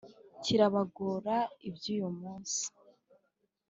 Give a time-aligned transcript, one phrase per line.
[0.43, 2.63] Kirabagora iby'uyu munsi